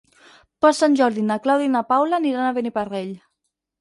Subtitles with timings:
[0.65, 3.13] Per Sant Jordi na Clàudia i na Paula aniran a Beniparrell.